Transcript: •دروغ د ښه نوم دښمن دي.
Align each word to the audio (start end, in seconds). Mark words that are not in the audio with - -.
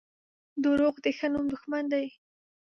•دروغ 0.63 0.95
د 1.03 1.05
ښه 1.17 1.27
نوم 1.33 1.45
دښمن 1.53 1.83
دي. 1.93 2.05